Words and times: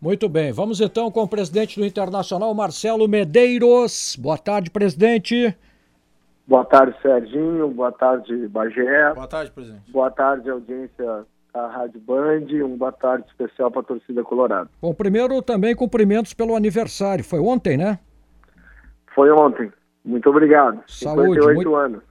Muito 0.00 0.28
bem, 0.28 0.52
vamos 0.52 0.80
então 0.80 1.10
com 1.10 1.24
o 1.24 1.28
presidente 1.28 1.78
do 1.78 1.84
Internacional, 1.84 2.54
Marcelo 2.54 3.08
Medeiros. 3.08 4.16
Boa 4.16 4.38
tarde, 4.38 4.70
presidente. 4.70 5.56
Boa 6.46 6.64
tarde, 6.64 6.96
Serginho. 7.02 7.68
Boa 7.68 7.90
tarde, 7.90 8.46
Bagé. 8.46 9.12
Boa 9.12 9.26
tarde, 9.26 9.50
presidente. 9.50 9.90
Boa 9.90 10.10
tarde, 10.10 10.48
audiência 10.48 11.26
da 11.52 11.66
Rádio 11.66 12.00
Band. 12.00 12.46
Um 12.64 12.76
boa 12.76 12.92
tarde 12.92 13.26
especial 13.26 13.72
para 13.72 13.80
a 13.80 13.84
torcida 13.84 14.22
colorada. 14.22 14.70
Bom, 14.80 14.94
primeiro 14.94 15.42
também 15.42 15.74
cumprimentos 15.74 16.32
pelo 16.32 16.54
aniversário. 16.54 17.24
Foi 17.24 17.40
ontem, 17.40 17.76
né? 17.76 17.98
Foi 19.16 19.32
ontem. 19.32 19.72
Muito 20.04 20.30
obrigado. 20.30 20.80
Saúde. 20.86 21.40
58 21.40 21.54
muito... 21.56 21.74
anos. 21.74 22.02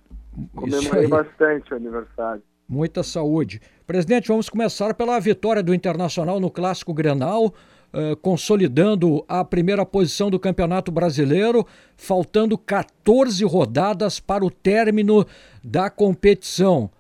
Comemorei 0.54 1.08
bastante 1.08 1.74
o 1.74 1.78
aniversário. 1.78 2.44
Muita 2.68 3.02
saúde. 3.02 3.62
Presidente, 3.88 4.28
vamos 4.28 4.50
começar 4.50 4.94
pela 4.94 5.18
vitória 5.22 5.64
do 5.64 5.74
Internacional 5.74 6.38
no 6.38 6.52
Clássico 6.52 6.94
Grenal. 6.94 7.54
Uh, 7.94 8.16
consolidando 8.18 9.24
a 9.30 9.46
primeira 9.46 9.86
posição 9.86 10.30
do 10.30 10.38
Campeonato 10.38 10.92
Brasileiro, 10.92 11.66
faltando 11.96 12.58
14 12.58 13.44
rodadas 13.46 14.20
para 14.20 14.46
o 14.46 14.52
término 14.52 15.26
da 15.64 15.90
competição. 15.90 16.92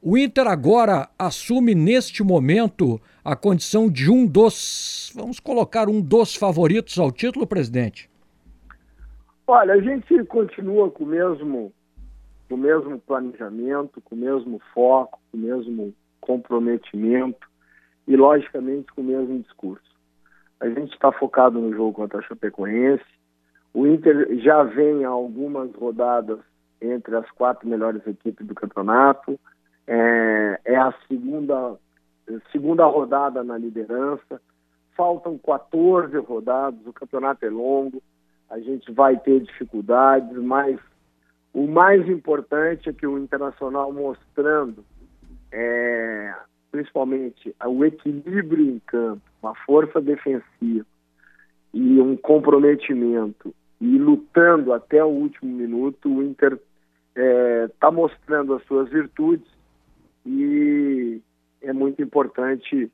O 0.00 0.16
Inter 0.16 0.46
agora 0.46 1.08
assume 1.18 1.74
neste 1.74 2.22
momento 2.22 3.00
a 3.24 3.34
condição 3.34 3.90
de 3.90 4.10
um 4.10 4.26
dos, 4.26 5.12
vamos 5.14 5.40
colocar 5.40 5.88
um 5.88 6.00
dos 6.00 6.36
favoritos 6.36 6.98
ao 6.98 7.10
título, 7.10 7.46
presidente? 7.46 8.08
Olha, 9.46 9.74
a 9.74 9.80
gente 9.80 10.24
continua 10.24 10.90
com 10.90 11.04
o 11.04 11.06
mesmo, 11.06 11.72
com 12.48 12.54
o 12.54 12.58
mesmo 12.58 12.98
planejamento, 13.00 14.00
com 14.02 14.14
o 14.14 14.18
mesmo 14.18 14.60
foco, 14.72 15.18
com 15.32 15.36
o 15.36 15.40
mesmo 15.40 15.94
comprometimento 16.20 17.48
e, 18.06 18.14
logicamente, 18.14 18.92
com 18.92 19.00
o 19.00 19.04
mesmo 19.04 19.40
discurso. 19.40 19.97
A 20.60 20.68
gente 20.68 20.92
está 20.92 21.12
focado 21.12 21.58
no 21.58 21.72
jogo 21.72 21.92
contra 21.92 22.18
a 22.18 22.22
Chapecoense. 22.22 23.04
O 23.72 23.86
Inter 23.86 24.38
já 24.38 24.62
vem 24.62 25.04
algumas 25.04 25.72
rodadas 25.74 26.40
entre 26.80 27.14
as 27.16 27.30
quatro 27.32 27.68
melhores 27.68 28.04
equipes 28.06 28.46
do 28.46 28.54
campeonato. 28.54 29.38
É, 29.86 30.60
é 30.64 30.76
a 30.76 30.92
segunda, 31.06 31.76
segunda 32.50 32.84
rodada 32.86 33.44
na 33.44 33.56
liderança. 33.56 34.40
Faltam 34.96 35.38
14 35.38 36.16
rodadas, 36.18 36.84
o 36.84 36.92
campeonato 36.92 37.44
é 37.44 37.50
longo, 37.50 38.02
a 38.50 38.58
gente 38.58 38.90
vai 38.90 39.16
ter 39.16 39.40
dificuldades, 39.40 40.36
mas 40.38 40.80
o 41.52 41.68
mais 41.68 42.08
importante 42.08 42.88
é 42.88 42.92
que 42.92 43.06
o 43.06 43.16
Internacional 43.16 43.92
mostrando 43.92 44.84
é, 45.52 46.34
principalmente 46.70 47.54
o 47.66 47.84
equilíbrio 47.84 48.70
em 48.70 48.78
campo, 48.80 49.22
uma 49.42 49.54
força 49.66 50.00
defensiva 50.00 50.86
e 51.72 52.00
um 52.00 52.16
comprometimento 52.16 53.54
e 53.80 53.98
lutando 53.98 54.72
até 54.72 55.02
o 55.04 55.08
último 55.08 55.50
minuto, 55.50 56.08
o 56.08 56.22
Inter 56.22 56.54
está 56.54 56.62
é, 57.16 57.68
tá 57.80 57.90
mostrando 57.90 58.54
as 58.54 58.64
suas 58.64 58.88
virtudes 58.88 59.46
e 60.26 61.20
é 61.62 61.72
muito 61.72 62.02
importante 62.02 62.90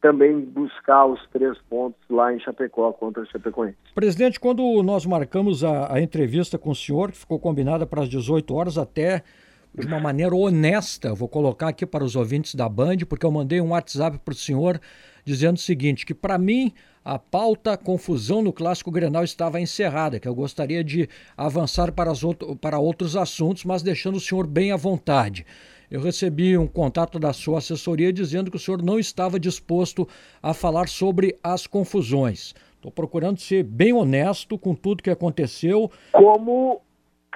também 0.00 0.40
buscar 0.40 1.06
os 1.06 1.20
três 1.30 1.58
pontos 1.68 1.98
lá 2.08 2.32
em 2.32 2.38
Chapecó 2.38 2.92
contra 2.92 3.22
o 3.22 3.26
Chapecoense. 3.26 3.76
Presidente, 3.94 4.38
quando 4.38 4.62
nós 4.82 5.04
marcamos 5.04 5.64
a, 5.64 5.92
a 5.92 6.00
entrevista 6.00 6.56
com 6.56 6.70
o 6.70 6.74
senhor, 6.74 7.10
que 7.10 7.18
ficou 7.18 7.38
combinada 7.38 7.84
para 7.84 8.02
as 8.02 8.08
18 8.08 8.54
horas, 8.54 8.78
até 8.78 9.24
de 9.74 9.86
uma 9.86 10.00
maneira 10.00 10.34
honesta, 10.34 11.14
vou 11.14 11.28
colocar 11.28 11.68
aqui 11.68 11.86
para 11.86 12.04
os 12.04 12.16
ouvintes 12.16 12.54
da 12.54 12.68
Band, 12.68 12.98
porque 13.08 13.24
eu 13.24 13.30
mandei 13.30 13.60
um 13.60 13.70
WhatsApp 13.70 14.18
para 14.18 14.32
o 14.32 14.36
senhor 14.36 14.80
dizendo 15.24 15.56
o 15.56 15.60
seguinte, 15.60 16.06
que 16.06 16.14
para 16.14 16.38
mim 16.38 16.72
a 17.04 17.18
pauta 17.18 17.76
confusão 17.76 18.42
no 18.42 18.52
Clássico 18.52 18.90
Grenal 18.90 19.24
estava 19.24 19.60
encerrada, 19.60 20.18
que 20.18 20.26
eu 20.26 20.34
gostaria 20.34 20.82
de 20.82 21.08
avançar 21.36 21.92
para, 21.92 22.10
outro, 22.10 22.56
para 22.56 22.78
outros 22.78 23.16
assuntos, 23.16 23.64
mas 23.64 23.82
deixando 23.82 24.16
o 24.16 24.20
senhor 24.20 24.46
bem 24.46 24.72
à 24.72 24.76
vontade. 24.76 25.44
Eu 25.90 26.02
recebi 26.02 26.56
um 26.56 26.66
contato 26.66 27.18
da 27.18 27.32
sua 27.32 27.58
assessoria 27.58 28.12
dizendo 28.12 28.50
que 28.50 28.56
o 28.56 28.60
senhor 28.60 28.82
não 28.82 28.98
estava 28.98 29.40
disposto 29.40 30.06
a 30.42 30.52
falar 30.52 30.88
sobre 30.88 31.38
as 31.42 31.66
confusões. 31.66 32.54
Estou 32.76 32.92
procurando 32.92 33.40
ser 33.40 33.64
bem 33.64 33.92
honesto 33.92 34.58
com 34.58 34.74
tudo 34.74 35.02
que 35.02 35.10
aconteceu. 35.10 35.90
Como 36.12 36.82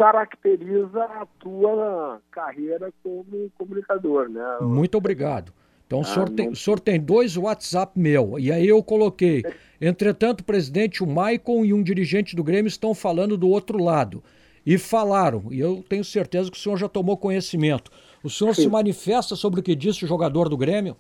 caracteriza 0.03 1.05
a 1.05 1.27
tua 1.39 2.21
carreira 2.33 2.93
como 3.05 3.49
comunicador, 3.57 4.29
né? 4.29 4.43
Muito 4.61 4.99
obrigado. 4.99 5.53
Então 5.87 6.01
o, 6.01 6.03
ah, 6.03 6.07
senhor 6.07 6.29
tem, 6.29 6.49
o 6.49 6.57
senhor 6.57 6.81
tem 6.81 6.99
dois 6.99 7.37
WhatsApp 7.37 7.97
meu, 7.97 8.37
e 8.37 8.51
aí 8.51 8.67
eu 8.67 8.83
coloquei. 8.83 9.45
Entretanto, 9.81 10.41
o 10.41 10.45
presidente, 10.45 11.05
o 11.05 11.07
Maicon 11.07 11.65
e 11.65 11.73
um 11.73 11.85
dirigente 11.85 12.35
do 12.35 12.43
Grêmio 12.43 12.67
estão 12.67 12.95
falando 12.95 13.37
do 13.37 13.49
outro 13.49 13.81
lado. 13.81 14.25
E 14.67 14.77
falaram, 14.77 15.45
e 15.53 15.61
eu 15.61 15.85
tenho 15.89 16.03
certeza 16.03 16.51
que 16.51 16.57
o 16.57 16.61
senhor 16.61 16.77
já 16.77 16.89
tomou 16.89 17.17
conhecimento. 17.17 17.89
O 18.25 18.31
senhor 18.31 18.57
Sim. 18.57 18.63
se 18.63 18.69
manifesta 18.69 19.37
sobre 19.37 19.61
o 19.61 19.63
que 19.63 19.77
disse 19.77 20.05
o 20.05 20.09
jogador 20.09 20.49
do 20.49 20.57
Grêmio? 20.57 20.97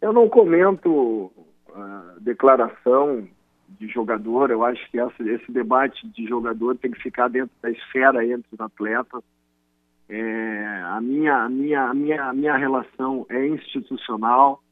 Eu 0.00 0.14
não 0.14 0.26
comento 0.26 1.30
a 1.74 2.14
declaração 2.18 3.28
de 3.78 3.88
jogador. 3.88 4.50
Eu 4.50 4.64
acho 4.64 4.90
que 4.90 4.98
essa, 4.98 5.22
esse 5.22 5.50
debate 5.50 6.06
de 6.08 6.26
jogador 6.26 6.76
tem 6.76 6.90
que 6.90 7.02
ficar 7.02 7.28
dentro 7.28 7.54
da 7.60 7.70
esfera 7.70 8.24
entre 8.24 8.46
os 8.52 8.60
atletas. 8.60 9.22
É, 10.08 10.82
a, 10.86 11.00
minha, 11.00 11.36
a, 11.36 11.48
minha, 11.48 11.82
a, 11.84 11.94
minha, 11.94 12.24
a 12.24 12.32
minha 12.32 12.56
relação 12.56 13.26
é 13.28 13.46
institucional, 13.46 14.62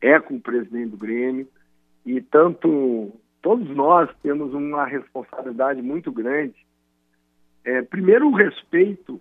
é 0.00 0.18
com 0.20 0.34
o 0.34 0.40
presidente 0.40 0.90
do 0.90 0.96
Grêmio, 0.96 1.48
e 2.04 2.20
tanto 2.20 3.12
todos 3.40 3.68
nós 3.74 4.10
temos 4.22 4.52
uma 4.52 4.84
responsabilidade 4.84 5.80
muito 5.80 6.12
grande. 6.12 6.54
É, 7.64 7.82
primeiro, 7.82 8.28
o 8.28 8.34
respeito 8.34 9.20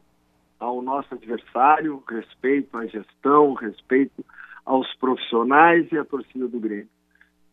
ao 0.60 0.82
nosso 0.82 1.14
adversário, 1.14 2.04
respeito 2.08 2.78
à 2.78 2.86
gestão, 2.86 3.54
respeito 3.54 4.26
aos 4.66 4.94
profissionais 4.96 5.90
e 5.92 5.98
à 5.98 6.04
torcida 6.04 6.48
do 6.48 6.60
Grêmio. 6.60 6.90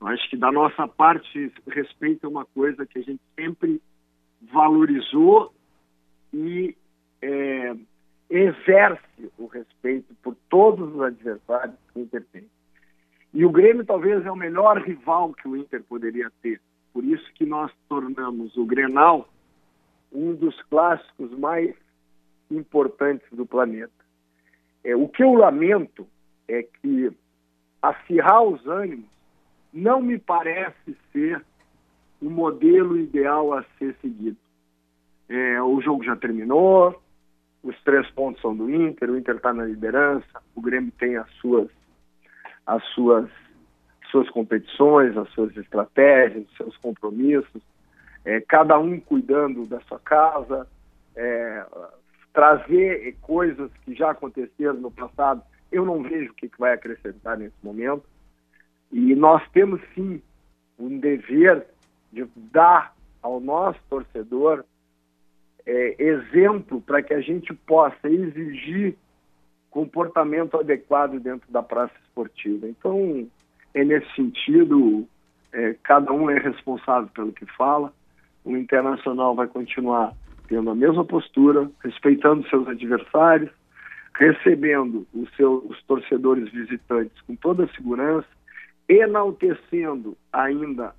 Eu 0.01 0.07
acho 0.09 0.29
que 0.29 0.37
da 0.37 0.53
nossa 0.53 0.87
parte, 0.87 1.53
respeito 1.67 2.27
é 2.27 2.29
uma 2.29 2.45
coisa 2.45 2.87
que 2.87 2.99
a 2.99 3.03
gente 3.03 3.21
sempre 3.35 3.81
valorizou 4.53 5.53
e 6.33 6.77
é, 7.23 7.75
exerce 8.29 9.33
o 9.39 9.47
respeito 9.47 10.15
por 10.23 10.37
todos 10.49 10.95
os 10.95 11.01
adversários 11.01 11.77
que 11.93 11.99
o 11.99 12.03
Inter 12.03 12.25
tem. 12.33 12.45
E 13.33 13.45
o 13.45 13.51
Grêmio 13.51 13.85
talvez 13.85 14.25
é 14.25 14.31
o 14.31 14.37
melhor 14.37 14.81
rival 14.83 15.33
que 15.33 15.49
o 15.49 15.57
Inter 15.57 15.83
poderia 15.85 16.31
ter. 16.43 16.61
Por 16.93 17.05
isso 17.05 17.31
que 17.35 17.45
nós 17.45 17.73
tornamos 17.89 18.57
o 18.57 18.65
Grenal 18.65 19.29
um 20.13 20.35
dos 20.35 20.61
clássicos 20.65 21.31
mais 21.39 21.75
importantes 22.51 23.27
do 23.33 23.45
planeta. 23.45 23.93
É, 24.85 24.95
o 24.95 25.09
que 25.09 25.23
eu 25.23 25.35
lamento 25.35 26.07
é 26.49 26.63
que 26.63 27.11
acirrar 27.83 28.43
os 28.43 28.67
ânimos 28.67 29.16
não 29.73 30.01
me 30.01 30.19
parece 30.19 30.97
ser 31.13 31.45
o 32.21 32.31
modelo 32.31 32.99
ideal 32.99 33.53
a 33.53 33.65
ser 33.79 33.95
seguido. 34.01 34.37
É, 35.29 35.61
o 35.63 35.81
jogo 35.81 36.05
já 36.05 36.17
terminou, 36.17 37.03
os 37.63 37.77
três 37.83 38.09
pontos 38.11 38.41
são 38.41 38.57
do 38.57 38.71
Inter, 38.71 39.11
o 39.11 39.19
Inter 39.19 39.37
está 39.37 39.53
na 39.53 39.65
liderança, 39.65 40.41
o 40.55 40.61
Grêmio 40.61 40.93
tem 40.99 41.17
as 41.17 41.29
suas, 41.41 41.69
as 42.65 42.83
suas, 42.95 43.29
suas 44.11 44.31
competições, 44.31 45.17
as 45.17 45.29
suas 45.31 45.57
estratégias, 45.57 46.49
os 46.49 46.57
seus 46.57 46.77
compromissos, 46.77 47.63
é, 48.25 48.41
cada 48.41 48.79
um 48.79 49.01
cuidando 49.01 49.67
da 49.67 49.81
sua 49.83 49.99
casa, 49.99 50.67
é, 51.17 51.67
trazer 52.33 53.17
coisas 53.21 53.71
que 53.85 53.95
já 53.95 54.11
aconteceram 54.11 54.75
no 54.75 54.91
passado, 54.91 55.43
eu 55.73 55.85
não 55.85 56.03
vejo 56.03 56.31
o 56.31 56.35
que, 56.35 56.51
vai 56.59 56.73
acrescentar 56.73 57.37
nesse 57.37 57.57
momento. 57.63 58.05
E 58.93 59.15
nós 59.15 59.43
temos 59.51 59.81
sim 59.95 60.23
um 60.79 60.99
dever 60.99 61.67
de 62.13 62.27
dar 62.53 62.95
ao 63.23 63.41
nosso 63.41 63.81
torcedor 63.89 64.65
é, 65.67 65.97
exemplo 65.99 66.81
para 66.81 67.03
que 67.03 67.13
a 67.13 67.21
gente 67.21 67.53
possa 67.53 68.09
exigir 68.09 68.97
comportamento 69.71 70.57
adequado 70.59 71.19
dentro 71.19 71.51
da 71.51 71.63
praça 71.63 71.93
esportiva. 72.05 72.67
Então, 72.67 73.29
é 73.75 73.85
nesse 73.85 74.11
sentido, 74.15 75.07
é, 75.53 75.75
cada 75.83 76.13
um 76.13 76.31
é 76.31 76.39
responsável 76.39 77.11
pelo 77.15 77.33
que 77.33 77.45
fala. 77.57 77.93
O 78.45 78.57
Internacional 78.57 79.35
vai 79.35 79.49
continuar 79.49 80.15
tendo 80.49 80.71
a 80.71 80.75
mesma 80.75 81.05
postura, 81.05 81.71
respeitando 81.83 82.49
seus 82.49 82.67
adversários, 82.69 83.51
recebendo 84.15 85.07
os 85.13 85.29
seus 85.37 85.83
torcedores 85.83 86.51
visitantes 86.51 87.21
com 87.23 87.35
toda 87.37 87.65
a 87.65 87.69
segurança, 87.75 88.29
enaltecendo 88.89 90.17
ainda 90.33 90.95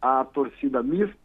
a 0.00 0.24
torcida 0.24 0.82
mista, 0.82 1.16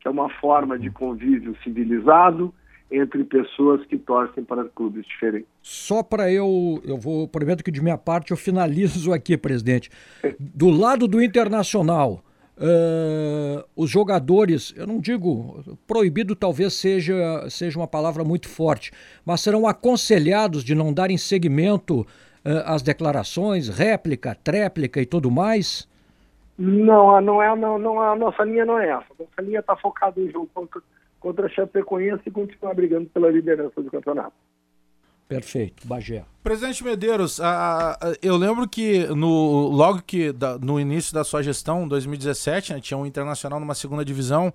que 0.00 0.08
é 0.08 0.10
uma 0.10 0.30
forma 0.30 0.78
de 0.78 0.90
convívio 0.90 1.56
civilizado, 1.62 2.52
entre 2.90 3.24
pessoas 3.24 3.84
que 3.86 3.98
torcem 3.98 4.44
para 4.44 4.64
clubes 4.64 5.04
diferentes. 5.06 5.48
Só 5.60 6.02
para 6.02 6.30
eu, 6.30 6.80
eu 6.84 6.96
vou, 6.96 7.26
prometo 7.26 7.64
que 7.64 7.70
de 7.70 7.82
minha 7.82 7.98
parte 7.98 8.30
eu 8.30 8.36
finalizo 8.36 9.12
aqui, 9.12 9.36
presidente. 9.36 9.90
Do 10.38 10.70
lado 10.70 11.08
do 11.08 11.20
Internacional, 11.20 12.22
uh, 12.56 13.64
os 13.74 13.90
jogadores, 13.90 14.72
eu 14.76 14.86
não 14.86 15.00
digo, 15.00 15.64
proibido 15.86 16.36
talvez 16.36 16.74
seja, 16.74 17.14
seja 17.50 17.78
uma 17.78 17.88
palavra 17.88 18.22
muito 18.22 18.48
forte, 18.48 18.92
mas 19.24 19.40
serão 19.40 19.66
aconselhados 19.66 20.62
de 20.62 20.74
não 20.74 20.92
darem 20.92 21.18
seguimento 21.18 22.06
uh, 22.46 22.62
às 22.64 22.82
declarações, 22.82 23.68
réplica, 23.68 24.34
tréplica 24.34 25.00
e 25.00 25.06
tudo 25.06 25.30
mais? 25.30 25.88
Não, 26.56 27.20
não 27.20 27.42
é, 27.42 27.54
não, 27.54 27.78
não, 27.78 28.00
a 28.00 28.16
nossa 28.16 28.44
linha 28.44 28.64
não 28.64 28.78
é 28.78 28.88
essa. 28.88 29.06
A 29.18 29.22
nossa 29.22 29.42
linha 29.42 29.60
está 29.60 29.76
focada 29.76 30.20
em 30.20 30.30
jogo 30.30 30.48
contra, 30.54 30.80
contra 31.20 31.46
a 31.46 31.48
Chapecoense 31.50 32.22
e 32.26 32.30
continuar 32.30 32.74
brigando 32.74 33.06
pela 33.06 33.30
liderança 33.30 33.82
do 33.82 33.90
campeonato. 33.90 34.32
Perfeito, 35.28 35.86
Bagé. 35.86 36.24
Presidente 36.42 36.84
Medeiros, 36.84 37.40
a, 37.40 37.94
a, 37.94 37.98
eu 38.22 38.36
lembro 38.36 38.68
que 38.68 39.06
no, 39.08 39.68
logo 39.68 40.00
que 40.06 40.30
da, 40.32 40.56
no 40.56 40.78
início 40.78 41.12
da 41.12 41.24
sua 41.24 41.42
gestão, 41.42 41.86
2017, 41.88 42.72
né, 42.72 42.80
tinha 42.80 42.96
um 42.96 43.04
internacional 43.04 43.58
numa 43.58 43.74
segunda 43.74 44.04
divisão 44.04 44.54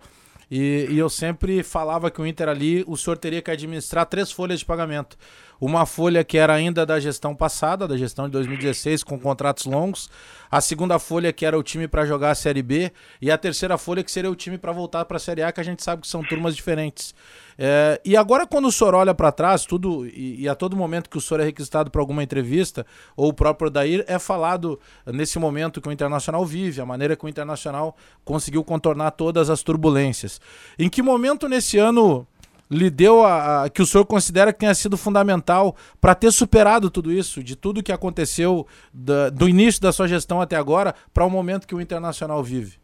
e, 0.49 0.87
e, 0.89 0.97
eu 0.97 1.09
sempre 1.09 1.63
falava 1.63 2.11
que 2.11 2.21
o 2.21 2.25
Inter 2.25 2.49
ali, 2.49 2.83
o 2.85 2.97
senhor 2.97 3.17
teria 3.17 3.41
que 3.41 3.49
administrar 3.49 4.05
três 4.05 4.33
folhas 4.33 4.59
de 4.59 4.65
pagamento. 4.65 5.17
Uma 5.61 5.85
folha 5.85 6.23
que 6.23 6.39
era 6.39 6.55
ainda 6.55 6.87
da 6.87 6.99
gestão 6.99 7.35
passada, 7.35 7.87
da 7.87 7.95
gestão 7.95 8.25
de 8.25 8.31
2016, 8.31 9.03
com 9.03 9.19
contratos 9.19 9.65
longos. 9.65 10.09
A 10.49 10.59
segunda 10.59 10.97
folha 10.97 11.31
que 11.31 11.45
era 11.45 11.55
o 11.55 11.61
time 11.61 11.87
para 11.87 12.03
jogar 12.03 12.31
a 12.31 12.35
Série 12.35 12.63
B. 12.63 12.91
E 13.21 13.29
a 13.29 13.37
terceira 13.37 13.77
folha 13.77 14.03
que 14.03 14.11
seria 14.11 14.31
o 14.31 14.35
time 14.35 14.57
para 14.57 14.71
voltar 14.71 15.05
para 15.05 15.17
a 15.17 15.19
Série 15.19 15.43
A, 15.43 15.51
que 15.51 15.61
a 15.61 15.63
gente 15.63 15.83
sabe 15.83 16.01
que 16.01 16.07
são 16.07 16.23
turmas 16.23 16.55
diferentes. 16.55 17.13
É, 17.59 18.01
e 18.03 18.17
agora, 18.17 18.47
quando 18.47 18.67
o 18.67 18.71
senhor 18.71 18.95
olha 18.95 19.13
para 19.13 19.31
trás, 19.31 19.63
tudo 19.63 20.03
e, 20.07 20.41
e, 20.41 20.49
a 20.49 20.55
todo 20.55 20.75
momento 20.75 21.07
que 21.07 21.17
o 21.19 21.21
senhor 21.21 21.41
é 21.41 21.43
requisitado 21.43 21.91
para 21.91 22.01
alguma 22.01 22.23
entrevista, 22.23 22.83
ou 23.15 23.29
o 23.29 23.33
próprio 23.33 23.69
Dair, 23.69 24.03
é 24.07 24.17
falado 24.17 24.79
nesse 25.05 25.37
momento 25.37 25.79
que 25.79 25.87
o 25.87 25.91
Internacional 25.91 26.43
vive, 26.43 26.81
a 26.81 26.85
maneira 26.87 27.15
que 27.15 27.23
o 27.23 27.29
Internacional 27.29 27.95
conseguiu 28.25 28.63
contornar 28.63 29.11
todas 29.11 29.47
as 29.47 29.61
turbulências. 29.61 30.41
Em 30.79 30.89
que 30.89 31.03
momento 31.03 31.47
nesse 31.47 31.77
ano 31.77 32.25
lhe 32.71 32.89
deu 32.89 33.25
a, 33.25 33.65
a, 33.65 33.69
que 33.69 33.81
o 33.81 33.85
senhor 33.85 34.05
considera 34.05 34.53
que 34.53 34.59
tenha 34.59 34.73
sido 34.73 34.97
fundamental 34.97 35.75
para 35.99 36.15
ter 36.15 36.31
superado 36.31 36.89
tudo 36.89 37.11
isso, 37.11 37.43
de 37.43 37.57
tudo 37.57 37.83
que 37.83 37.91
aconteceu 37.91 38.65
da, 38.93 39.29
do 39.29 39.49
início 39.49 39.81
da 39.81 39.91
sua 39.91 40.07
gestão 40.07 40.39
até 40.39 40.55
agora, 40.55 40.95
para 41.13 41.25
o 41.25 41.29
momento 41.29 41.67
que 41.67 41.75
o 41.75 41.81
Internacional 41.81 42.41
vive? 42.41 42.79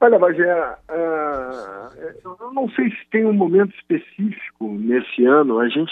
Olha, 0.00 0.18
Bagé, 0.18 0.78
uh, 0.90 2.36
eu 2.40 2.52
não 2.52 2.68
sei 2.70 2.90
se 2.90 3.06
tem 3.10 3.24
um 3.24 3.32
momento 3.32 3.74
específico 3.76 4.68
nesse 4.68 5.24
ano. 5.24 5.60
A 5.60 5.68
gente, 5.68 5.90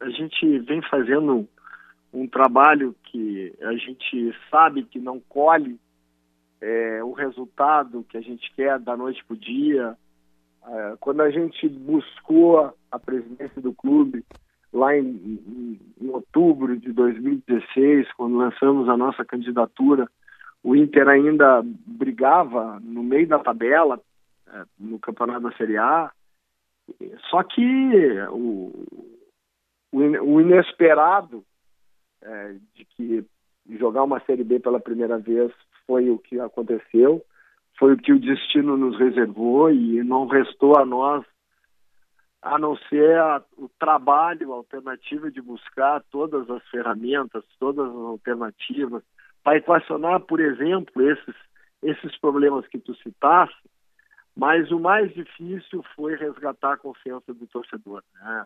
a 0.00 0.10
gente 0.10 0.58
vem 0.60 0.80
fazendo 0.82 1.48
um 2.12 2.26
trabalho 2.26 2.94
que 3.04 3.52
a 3.62 3.72
gente 3.74 4.34
sabe 4.50 4.84
que 4.84 4.98
não 4.98 5.20
colhe 5.28 5.78
é, 6.60 7.02
o 7.04 7.12
resultado 7.12 8.04
que 8.08 8.16
a 8.16 8.20
gente 8.20 8.50
quer 8.54 8.78
da 8.78 8.96
noite 8.96 9.24
para 9.24 9.34
o 9.34 9.38
dia 9.38 9.96
é, 10.70 10.96
quando 11.00 11.22
a 11.22 11.30
gente 11.30 11.68
buscou 11.68 12.74
a 12.90 12.98
presidência 12.98 13.60
do 13.60 13.72
clube 13.72 14.24
lá 14.72 14.94
em, 14.96 15.06
em, 15.06 15.80
em, 16.00 16.10
outubro 16.10 16.76
de 16.76 16.92
2016, 16.92 18.12
quando 18.12 18.36
lançamos 18.36 18.88
a 18.88 18.96
nossa 18.96 19.24
candidatura, 19.24 20.06
o 20.62 20.76
Inter 20.76 21.08
ainda 21.08 21.62
brigava 21.86 22.78
no 22.80 23.02
meio 23.02 23.26
da 23.26 23.38
tabela 23.38 23.98
é, 24.48 24.64
no 24.78 24.98
campeonato 24.98 25.40
da 25.40 25.56
Série 25.56 25.78
A. 25.78 26.10
Só 27.30 27.42
que 27.42 28.20
o, 28.30 28.86
o 29.92 30.40
inesperado 30.40 31.44
é, 32.22 32.56
de 32.74 32.84
que 32.84 33.24
jogar 33.78 34.02
uma 34.02 34.20
Série 34.20 34.44
B 34.44 34.60
pela 34.60 34.80
primeira 34.80 35.18
vez 35.18 35.50
foi 35.86 36.10
o 36.10 36.18
que 36.18 36.38
aconteceu 36.38 37.24
foi 37.78 37.92
o 37.94 37.96
que 37.96 38.12
o 38.12 38.20
destino 38.20 38.76
nos 38.76 38.98
reservou 38.98 39.70
e 39.70 40.02
não 40.02 40.26
restou 40.26 40.78
a 40.78 40.84
nós 40.84 41.24
a 42.40 42.58
não 42.58 42.76
ser 42.88 43.18
a, 43.18 43.42
o 43.56 43.68
trabalho, 43.80 44.52
a 44.52 44.56
alternativa 44.56 45.30
de 45.30 45.40
buscar 45.40 46.02
todas 46.10 46.48
as 46.48 46.62
ferramentas, 46.68 47.44
todas 47.58 47.88
as 47.88 47.96
alternativas 47.96 49.02
para 49.42 49.58
equacionar, 49.58 50.20
por 50.20 50.40
exemplo, 50.40 51.02
esses 51.10 51.34
esses 51.82 52.18
problemas 52.18 52.66
que 52.66 52.78
tu 52.78 52.94
citaste, 52.96 53.56
mas 54.36 54.70
o 54.70 54.80
mais 54.80 55.12
difícil 55.14 55.84
foi 55.94 56.16
resgatar 56.16 56.72
a 56.72 56.76
confiança 56.76 57.32
do 57.32 57.46
torcedor, 57.46 58.02
né? 58.20 58.44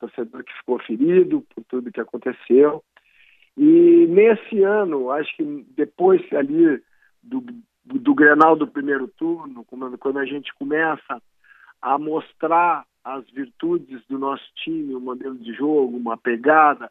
Torcedor 0.00 0.42
que 0.42 0.52
ficou 0.54 0.80
ferido 0.80 1.44
por 1.54 1.64
tudo 1.64 1.92
que 1.92 2.00
aconteceu. 2.00 2.82
E 3.56 4.06
nesse 4.08 4.62
ano, 4.62 5.10
acho 5.10 5.34
que 5.36 5.66
depois 5.76 6.20
ali 6.32 6.82
do, 7.22 7.44
do 7.84 8.14
Grenal 8.14 8.56
do 8.56 8.66
primeiro 8.66 9.08
turno, 9.08 9.64
quando 9.64 10.18
a 10.18 10.24
gente 10.24 10.54
começa 10.54 11.20
a 11.80 11.98
mostrar 11.98 12.84
as 13.04 13.28
virtudes 13.30 14.00
do 14.08 14.18
nosso 14.18 14.44
time, 14.56 14.94
o 14.94 15.00
modelo 15.00 15.36
de 15.36 15.52
jogo, 15.52 15.96
uma 15.96 16.16
pegada, 16.16 16.90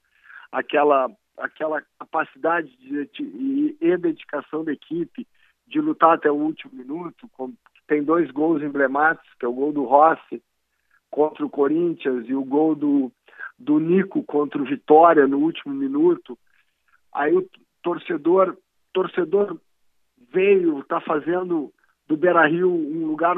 aquela 0.52 1.10
aquela 1.38 1.82
capacidade 1.98 2.70
de, 2.78 3.06
de, 3.08 3.78
e 3.82 3.98
dedicação 3.98 4.64
da 4.64 4.72
equipe 4.74 5.26
de 5.66 5.80
lutar 5.80 6.14
até 6.14 6.30
o 6.30 6.36
último 6.36 6.74
minuto, 6.74 7.28
com, 7.32 7.54
tem 7.88 8.04
dois 8.04 8.30
gols 8.30 8.62
emblemáticos, 8.62 9.34
que 9.40 9.46
é 9.46 9.48
o 9.48 9.54
gol 9.54 9.72
do 9.72 9.86
Rossi 9.86 10.44
contra 11.10 11.46
o 11.46 11.50
Corinthians 11.50 12.28
e 12.28 12.36
o 12.36 12.44
gol 12.44 12.76
do, 12.76 13.12
do 13.58 13.80
Nico 13.80 14.24
contra 14.24 14.62
o 14.62 14.66
Vitória 14.66 15.26
no 15.26 15.40
último 15.40 15.74
minuto. 15.74 16.38
Aí 17.14 17.36
o 17.36 17.48
torcedor 17.82 18.58
torcedor 18.94 19.58
veio, 20.31 20.80
está 20.80 21.00
fazendo 21.01 21.72
do 22.07 22.18
Beira 22.18 22.48
Rio 22.48 22.69
um 22.69 23.06
lugar 23.07 23.38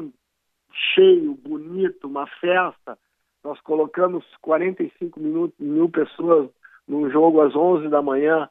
cheio, 0.93 1.35
bonito, 1.35 2.07
uma 2.07 2.27
festa. 2.27 2.97
Nós 3.43 3.59
colocamos 3.61 4.25
45 4.41 5.19
minutos, 5.19 5.55
mil 5.59 5.89
pessoas 5.89 6.49
num 6.87 7.09
jogo 7.09 7.41
às 7.41 7.55
11 7.55 7.89
da 7.89 8.01
manhã 8.01 8.49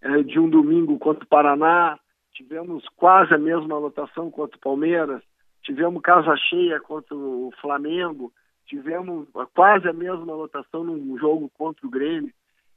é, 0.00 0.22
de 0.22 0.38
um 0.38 0.48
domingo 0.48 0.98
contra 0.98 1.24
o 1.24 1.28
Paraná. 1.28 1.98
Tivemos 2.32 2.88
quase 2.96 3.34
a 3.34 3.38
mesma 3.38 3.78
lotação 3.78 4.30
contra 4.30 4.56
o 4.56 4.60
Palmeiras. 4.60 5.22
Tivemos 5.62 6.00
casa 6.02 6.36
cheia 6.36 6.80
contra 6.80 7.14
o 7.14 7.52
Flamengo. 7.60 8.32
Tivemos 8.66 9.28
quase 9.54 9.88
a 9.88 9.92
mesma 9.92 10.34
lotação 10.34 10.84
num 10.84 11.18
jogo 11.18 11.50
contra 11.56 11.86
o 11.86 11.90
Grêmio. 11.90 12.32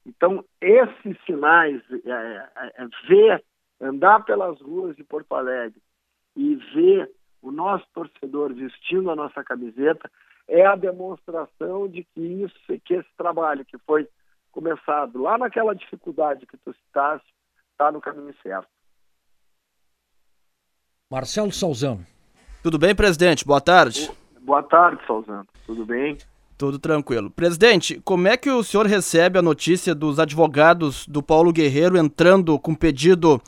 Então, 0.06 0.44
esses 0.60 1.18
sinais, 1.26 1.82
é, 1.92 2.10
é, 2.10 2.72
é, 2.76 2.88
ver 3.08 3.44
andar 3.82 4.24
pelas 4.24 4.60
ruas 4.62 4.96
de 4.96 5.04
Porto 5.04 5.34
Alegre 5.34 5.82
e 6.36 6.56
ver 6.74 7.12
o 7.42 7.52
nosso 7.52 7.86
torcedor 7.94 8.54
vestindo 8.54 9.10
a 9.10 9.16
nossa 9.16 9.44
camiseta 9.44 10.10
é 10.48 10.66
a 10.66 10.76
demonstração 10.76 11.88
de 11.88 12.04
que 12.04 12.22
isso, 12.22 12.56
que 12.86 12.94
esse 12.94 13.10
trabalho 13.18 13.66
que 13.66 13.78
foi 13.80 14.08
começado 14.52 15.20
lá 15.22 15.38
naquela 15.38 15.74
dificuldade 15.74 16.46
que 16.46 16.58
tu 16.58 16.74
citaste, 16.74 17.28
está 17.72 17.92
no 17.92 18.02
caminho 18.02 18.34
certo. 18.44 18.68
Marcelo 21.10 21.52
Salzano. 21.52 22.06
Tudo 22.62 22.78
bem, 22.78 22.94
presidente? 22.94 23.46
Boa 23.46 23.62
tarde. 23.62 24.12
Boa 24.42 24.62
tarde, 24.62 25.02
Salzano. 25.08 25.48
Tudo 25.66 25.86
bem? 25.86 26.18
Tudo 26.58 26.78
tranquilo. 26.78 27.32
Presidente, 27.32 28.00
como 28.02 28.28
é 28.28 28.38
que 28.38 28.50
o 28.50 28.64
senhor 28.64 28.86
recebe 28.86 29.40
a 29.40 29.42
notícia 29.42 29.96
dos 29.96 30.20
advogados 30.20 31.08
do 31.08 31.24
Paulo 31.24 31.52
Guerreiro 31.52 31.98
entrando 31.98 32.60
com 32.60 32.76
pedido 32.76 33.42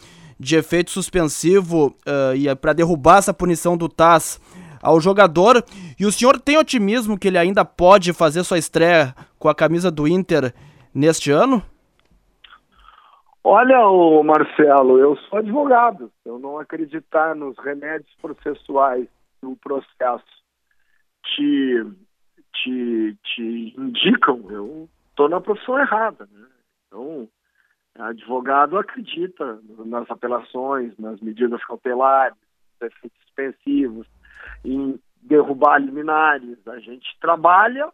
de 0.43 0.55
efeito 0.55 0.91
suspensivo 0.91 1.87
uh, 2.05 2.35
e 2.35 2.47
é 2.47 2.55
para 2.55 2.73
derrubar 2.73 3.17
essa 3.17 3.33
punição 3.33 3.77
do 3.77 3.87
TAS 3.87 4.39
ao 4.81 4.99
jogador. 4.99 5.63
E 5.99 6.05
o 6.05 6.11
senhor 6.11 6.39
tem 6.39 6.57
otimismo 6.57 7.17
que 7.17 7.29
ele 7.29 7.37
ainda 7.37 7.63
pode 7.63 8.13
fazer 8.13 8.43
sua 8.43 8.57
estreia 8.57 9.15
com 9.39 9.47
a 9.47 9.55
camisa 9.55 9.89
do 9.89 10.07
Inter 10.07 10.53
neste 10.93 11.31
ano? 11.31 11.63
Olha, 13.43 13.87
o 13.87 14.23
Marcelo, 14.23 14.99
eu 14.99 15.17
sou 15.17 15.39
advogado. 15.39 16.11
Eu 16.25 16.39
não 16.39 16.59
acreditar 16.59 17.35
nos 17.35 17.57
remédios 17.57 18.13
processuais 18.21 19.07
do 19.41 19.55
processo 19.57 20.23
te, 21.25 21.85
te, 22.53 23.17
te 23.23 23.75
indicam, 23.77 24.45
eu 24.49 24.89
estou 25.09 25.27
na 25.27 25.41
profissão 25.41 25.79
errada. 25.79 26.27
Né? 26.31 26.47
Então, 26.87 27.27
advogado 27.95 28.77
acredita 28.77 29.59
nas 29.85 30.09
apelações, 30.09 30.97
nas 30.97 31.19
medidas 31.21 31.63
cautelares, 31.65 32.37
efeitos 32.81 33.19
suspensivos, 33.21 34.07
em 34.65 34.99
derrubar 35.21 35.79
liminares. 35.79 36.57
A 36.67 36.79
gente 36.79 37.07
trabalha, 37.19 37.91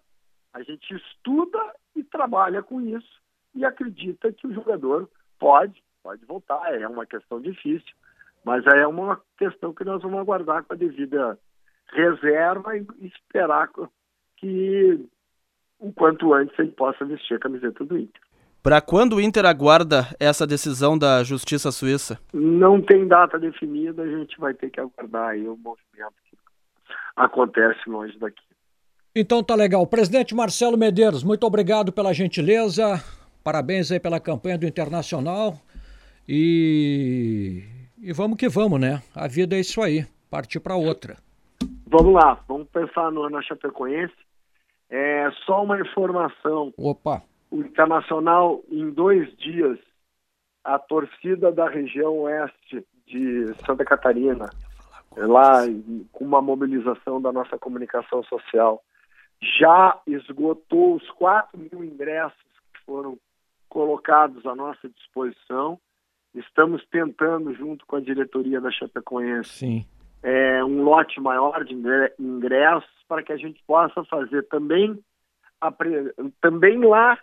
a 0.53 0.63
gente 0.63 0.95
estuda 0.95 1.59
e 1.95 2.03
trabalha 2.03 2.63
com 2.63 2.81
isso 2.81 3.19
e 3.53 3.65
acredita 3.65 4.31
que 4.31 4.47
o 4.47 4.53
jogador 4.53 5.09
pode, 5.37 5.83
pode 6.01 6.25
voltar. 6.25 6.73
É 6.73 6.87
uma 6.87 7.05
questão 7.05 7.41
difícil, 7.41 7.93
mas 8.43 8.65
é 8.67 8.87
uma 8.87 9.21
questão 9.37 9.73
que 9.73 9.83
nós 9.83 10.01
vamos 10.01 10.19
aguardar 10.19 10.63
com 10.63 10.73
a 10.73 10.77
devida 10.77 11.37
reserva 11.91 12.77
e 12.77 12.85
esperar 13.01 13.69
que 14.37 15.09
o 15.79 15.91
quanto 15.93 16.33
antes 16.33 16.57
ele 16.59 16.71
possa 16.71 17.05
vestir 17.05 17.35
a 17.35 17.39
camiseta 17.39 17.83
do 17.83 17.97
Inter. 17.97 18.21
Para 18.61 18.81
quando 18.81 19.15
o 19.15 19.21
Inter 19.21 19.45
aguarda 19.45 20.07
essa 20.19 20.45
decisão 20.45 20.97
da 20.97 21.23
Justiça 21.23 21.71
Suíça? 21.71 22.19
Não 22.33 22.81
tem 22.81 23.07
data 23.07 23.39
definida, 23.39 24.03
a 24.03 24.07
gente 24.07 24.37
vai 24.37 24.53
ter 24.53 24.69
que 24.69 24.81
aguardar 24.81 25.29
aí 25.29 25.47
o 25.47 25.55
movimento 25.55 26.13
que 26.29 26.37
acontece 27.15 27.89
longe 27.89 28.17
daqui. 28.19 28.43
Então 29.15 29.41
tá 29.41 29.55
legal. 29.55 29.87
Presidente 29.87 30.35
Marcelo 30.35 30.77
Medeiros, 30.77 31.23
muito 31.23 31.45
obrigado 31.45 31.91
pela 31.91 32.13
gentileza. 32.13 33.01
Parabéns 33.43 33.91
aí 33.91 33.99
pela 33.99 34.19
campanha 34.19 34.57
do 34.57 34.67
Internacional. 34.67 35.55
E, 36.27 37.63
e 37.97 38.11
vamos 38.11 38.37
que 38.37 38.49
vamos, 38.49 38.79
né? 38.79 39.01
A 39.15 39.27
vida 39.27 39.55
é 39.55 39.61
isso 39.61 39.81
aí. 39.81 40.05
Partir 40.29 40.59
para 40.59 40.75
outra. 40.75 41.17
Vamos 41.87 42.13
lá, 42.13 42.39
vamos 42.47 42.67
pensar 42.67 43.11
no, 43.11 43.27
na 43.29 43.41
Chapecoense. 43.41 44.13
É 44.89 45.29
só 45.45 45.63
uma 45.63 45.79
informação. 45.79 46.73
Opa. 46.77 47.23
O 47.51 47.57
Internacional, 47.57 48.63
em 48.69 48.89
dois 48.91 49.35
dias, 49.37 49.79
a 50.63 50.77
torcida 50.77 51.51
da 51.51 51.67
região 51.67 52.19
oeste 52.19 52.85
de 53.07 53.53
Santa 53.65 53.83
Catarina, 53.83 54.49
lá 55.15 55.63
com 56.11 56.25
uma 56.25 56.41
mobilização 56.41 57.21
da 57.21 57.31
nossa 57.31 57.57
comunicação 57.57 58.23
social, 58.23 58.83
já 59.41 59.99
esgotou 60.05 60.95
os 60.95 61.09
4 61.11 61.57
mil 61.57 61.83
ingressos 61.83 62.37
que 62.73 62.81
foram 62.85 63.17
colocados 63.67 64.45
à 64.45 64.55
nossa 64.55 64.89
disposição. 64.89 65.79
Estamos 66.35 66.85
tentando, 66.91 67.53
junto 67.55 67.85
com 67.85 67.95
a 67.95 68.01
diretoria 68.01 68.61
da 68.61 68.71
Chapecoense, 68.71 69.49
Sim. 69.49 69.85
É, 70.21 70.61
um 70.65 70.83
lote 70.83 71.19
maior 71.21 71.63
de 71.63 71.73
ingressos 72.19 72.89
para 73.07 73.23
que 73.23 73.31
a 73.31 73.37
gente 73.37 73.63
possa 73.65 74.03
fazer 74.03 74.45
também, 74.49 75.01
também 76.41 76.77
lá 76.83 77.17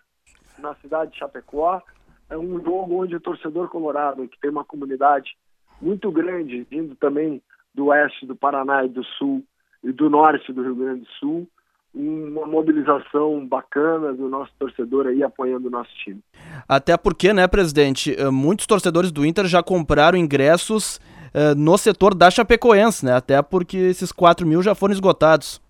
na 0.58 0.74
cidade 0.76 1.12
de 1.12 1.18
Chapecó, 1.18 1.82
é 2.28 2.36
um 2.36 2.60
jogo 2.62 3.02
onde 3.02 3.16
o 3.16 3.20
torcedor 3.20 3.68
colorado, 3.68 4.26
que 4.28 4.38
tem 4.40 4.50
uma 4.50 4.64
comunidade 4.64 5.36
muito 5.80 6.10
grande, 6.10 6.66
vindo 6.70 6.94
também 6.96 7.42
do 7.74 7.86
oeste 7.86 8.26
do 8.26 8.34
Paraná 8.34 8.84
e 8.84 8.88
do 8.88 9.04
sul 9.04 9.44
e 9.84 9.92
do 9.92 10.08
norte 10.10 10.52
do 10.52 10.62
Rio 10.62 10.74
Grande 10.74 11.00
do 11.00 11.10
Sul, 11.20 11.48
uma 11.94 12.46
mobilização 12.46 13.46
bacana 13.46 14.12
do 14.12 14.28
nosso 14.28 14.52
torcedor 14.58 15.06
aí 15.06 15.22
apoiando 15.22 15.68
o 15.68 15.70
nosso 15.70 15.90
time. 16.04 16.20
Até 16.68 16.96
porque, 16.96 17.32
né, 17.32 17.46
presidente, 17.46 18.14
eh, 18.18 18.30
muitos 18.30 18.66
torcedores 18.66 19.10
do 19.10 19.24
Inter 19.24 19.46
já 19.46 19.62
compraram 19.62 20.18
ingressos 20.18 21.00
uh, 21.34 21.54
no 21.56 21.78
setor 21.78 22.14
da 22.14 22.30
Chapecoense, 22.30 23.04
né? 23.04 23.14
Até 23.14 23.40
porque 23.40 23.78
esses 23.78 24.12
4 24.12 24.46
mil 24.46 24.62
já 24.62 24.74
foram 24.74 24.92
esgotados. 24.92 25.60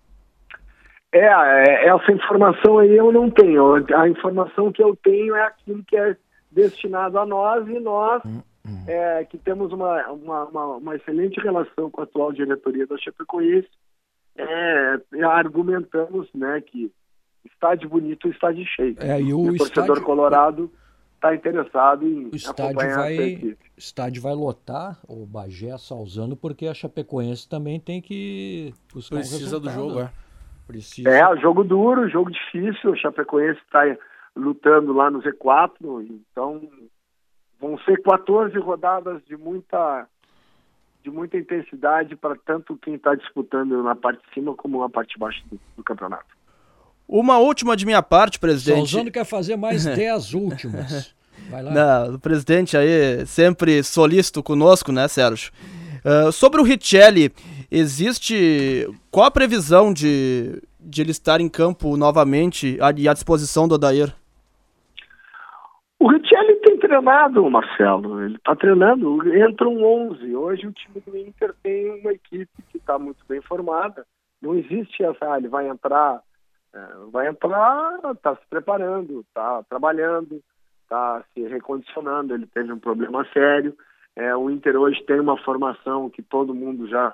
É, 1.17 1.85
é, 1.85 1.87
essa 1.87 2.11
informação 2.11 2.79
aí 2.79 2.95
eu 2.95 3.11
não 3.11 3.29
tenho. 3.29 3.75
A 3.95 4.07
informação 4.07 4.71
que 4.71 4.83
eu 4.83 4.95
tenho 4.95 5.35
é 5.35 5.43
aquilo 5.43 5.83
que 5.83 5.97
é 5.97 6.15
destinado 6.51 7.19
a 7.19 7.25
nós 7.25 7.67
e 7.67 7.79
nós 7.79 8.23
hum, 8.25 8.41
hum. 8.65 8.83
é, 8.87 9.25
que 9.25 9.37
temos 9.37 9.71
uma, 9.71 10.07
uma, 10.11 10.45
uma, 10.45 10.65
uma, 10.77 10.95
excelente 10.95 11.39
relação 11.39 11.89
com 11.89 12.01
a 12.01 12.03
atual 12.03 12.31
diretoria 12.31 12.87
da 12.87 12.97
Chapecoense 12.97 13.67
é, 14.37 15.23
argumentamos 15.23 16.27
né, 16.33 16.61
que 16.61 16.91
estádio 17.45 17.89
bonito, 17.89 18.29
estádio 18.29 18.65
cheio. 18.65 18.95
É, 18.99 19.19
e 19.21 19.33
o, 19.33 19.41
o 19.41 19.57
torcedor 19.57 19.83
estádio... 19.83 20.03
colorado 20.03 20.71
está 21.15 21.35
interessado 21.35 22.07
em 22.07 22.29
o 22.31 22.35
estádio 22.35 22.75
vai, 22.75 23.35
O 23.35 23.57
estádio 23.79 24.21
vai 24.21 24.35
lotar 24.35 24.99
o 25.07 25.25
Bagé 25.25 25.75
Salzano, 25.77 26.35
porque 26.35 26.67
a 26.67 26.73
Chapecoense 26.73 27.49
também 27.49 27.79
tem 27.79 28.01
que 28.01 28.73
buscar 28.93 29.17
Precisa 29.17 29.57
um 29.57 29.61
do 29.61 29.69
jogo, 29.71 29.99
é. 30.01 30.11
Precisa. 30.67 31.09
É, 31.09 31.37
jogo 31.37 31.63
duro, 31.63 32.09
jogo 32.09 32.29
difícil. 32.29 32.91
O 32.91 32.97
Chapecoense 32.97 33.59
está 33.61 33.83
lutando 34.35 34.93
lá 34.93 35.09
no 35.09 35.21
Z4, 35.21 36.05
então 36.31 36.61
vão 37.59 37.79
ser 37.79 38.01
14 38.03 38.57
rodadas 38.59 39.23
de 39.25 39.35
muita 39.35 40.05
de 41.03 41.09
muita 41.09 41.37
intensidade 41.37 42.17
para 42.17 42.35
tanto 42.35 42.77
quem 42.77 42.95
está 42.95 43.15
disputando 43.15 43.81
na 43.81 43.95
parte 43.95 44.21
de 44.27 44.33
cima 44.33 44.53
como 44.53 44.81
na 44.81 44.89
parte 44.89 45.13
de 45.13 45.19
baixo 45.19 45.41
do, 45.49 45.57
do 45.77 45.83
campeonato. 45.83 46.25
Uma 47.07 47.37
última 47.37 47.77
de 47.77 47.85
minha 47.85 48.03
parte, 48.03 48.37
presidente. 48.37 48.91
Salzano 48.91 49.09
quer 49.09 49.25
fazer 49.25 49.55
mais 49.55 49.85
10 49.87 50.33
últimas. 50.33 51.15
Vai 51.49 51.63
lá. 51.63 51.71
Não, 51.71 52.15
o 52.15 52.19
presidente 52.19 52.75
aí 52.75 53.25
sempre 53.25 53.81
solícito 53.83 54.43
conosco, 54.43 54.91
né, 54.91 55.07
Sérgio? 55.07 55.51
Uh, 56.03 56.31
sobre 56.31 56.59
o 56.59 56.63
Richelli, 56.63 57.33
existe. 57.71 58.87
Qual 59.11 59.25
a 59.25 59.31
previsão 59.31 59.93
de, 59.93 60.61
de 60.79 61.01
ele 61.01 61.11
estar 61.11 61.41
em 61.41 61.49
campo 61.49 61.97
novamente 61.97 62.77
e 62.97 63.07
à 63.07 63.13
disposição 63.13 63.67
do 63.67 63.75
Odair? 63.75 64.13
O 65.99 66.07
Richelli 66.09 66.55
tem 66.57 66.77
treinado, 66.77 67.49
Marcelo. 67.49 68.23
Ele 68.23 68.35
está 68.35 68.55
treinando. 68.55 69.35
Entra 69.35 69.67
um 69.67 69.83
11. 70.11 70.35
Hoje 70.35 70.67
o 70.67 70.71
time 70.71 71.01
do 71.05 71.17
Inter 71.17 71.53
tem 71.63 71.99
uma 71.99 72.11
equipe 72.13 72.49
que 72.71 72.77
está 72.77 72.99
muito 72.99 73.23
bem 73.27 73.41
formada. 73.41 74.05
Não 74.41 74.55
existe 74.55 75.03
essa, 75.03 75.33
ah, 75.33 75.37
ele 75.37 75.47
vai 75.47 75.67
entrar, 75.67 76.21
é, 76.73 76.79
vai 77.11 77.27
entrar, 77.27 77.99
está 78.13 78.35
se 78.35 78.45
preparando, 78.47 79.21
está 79.21 79.63
trabalhando, 79.63 80.39
está 80.83 81.23
se 81.33 81.41
recondicionando. 81.47 82.35
Ele 82.35 82.45
teve 82.45 82.71
um 82.71 82.79
problema 82.79 83.25
sério. 83.33 83.75
É, 84.15 84.35
o 84.35 84.49
Inter 84.49 84.75
hoje 84.75 85.03
tem 85.05 85.19
uma 85.19 85.37
formação 85.37 86.09
que 86.09 86.21
todo 86.21 86.53
mundo 86.53 86.87
já, 86.87 87.13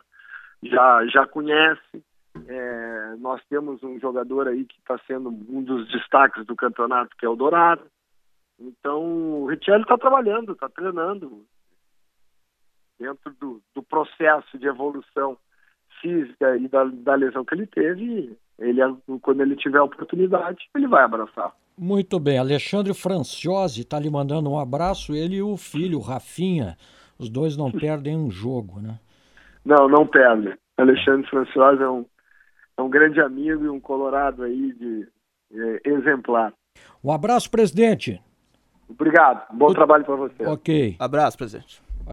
já, 0.64 1.06
já 1.08 1.28
conhece. 1.28 2.04
É, 2.48 3.16
nós 3.20 3.42
temos 3.50 3.84
um 3.84 4.00
jogador 4.00 4.48
aí 4.48 4.66
que 4.66 4.80
está 4.80 5.00
sendo 5.06 5.30
um 5.30 5.62
dos 5.62 5.88
destaques 5.92 6.46
do 6.46 6.56
campeonato, 6.56 7.16
que 7.18 7.26
é 7.26 7.30
o 7.30 7.36
Dourado. 7.36 7.84
Então, 8.60 9.02
o 9.42 9.46
Richelli 9.48 9.84
está 9.84 9.98
trabalhando, 9.98 10.54
está 10.54 10.70
treinando 10.70 11.46
dentro 13.00 13.34
do, 13.40 13.62
do, 13.76 13.84
processo 13.84 14.58
de 14.58 14.68
evolução 14.68 15.38
física 16.02 16.56
e 16.58 16.68
da, 16.68 16.86
da 16.86 17.16
lesão 17.16 17.44
que 17.44 17.56
ele 17.56 17.68
teve. 17.68 18.38
Ele, 18.58 18.80
quando 19.22 19.42
ele 19.42 19.56
tiver 19.56 19.80
a 19.80 19.84
oportunidade, 19.84 20.70
ele 20.76 20.88
vai 20.88 21.04
abraçar. 21.04 21.54
Muito 21.78 22.20
bem, 22.20 22.38
Alexandre 22.38 22.94
Franciosi 22.94 23.82
está 23.82 24.00
lhe 24.00 24.10
mandando 24.10 24.50
um 24.50 24.60
abraço, 24.60 25.16
ele 25.16 25.38
e 25.38 25.42
o 25.42 25.58
filho, 25.58 26.00
Rafinha. 26.00 26.78
Os 27.18 27.30
dois 27.30 27.58
não 27.58 27.72
perdem 27.74 28.16
um 28.16 28.30
jogo, 28.30 28.80
né? 28.80 29.00
Não, 29.66 29.88
não 29.88 30.06
perdem. 30.06 30.54
Alexandre 30.78 31.30
Franciosi 31.30 31.82
é 31.82 31.90
um, 31.90 32.06
é 32.78 32.82
um 32.82 32.90
grande 32.90 33.22
amigo 33.22 33.66
e 33.66 33.70
um 33.70 33.80
colorado 33.80 34.44
aí 34.44 34.74
de 34.74 35.08
é, 35.54 35.90
exemplar. 35.90 36.54
Um 37.04 37.12
abraço, 37.12 37.50
presidente. 37.50 38.22
Obrigado. 38.90 39.46
Bom 39.54 39.68
o... 39.68 39.74
trabalho 39.74 40.04
para 40.04 40.16
você. 40.16 40.46
Ok. 40.46 40.96
Abraço, 41.00 41.38
presidente. 41.38 41.82